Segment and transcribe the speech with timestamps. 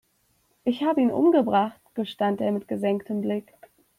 [0.63, 3.53] "Ich habe ihn umgebracht", gestand er mit gesenktem Blick.